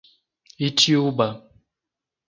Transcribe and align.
Itiúba 0.65 1.27